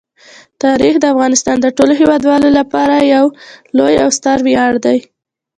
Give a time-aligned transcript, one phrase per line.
[0.63, 3.05] تاریخ د افغانستان د ټولو هیوادوالو لپاره یو
[3.35, 4.97] ډېر لوی او ستر ویاړ دی.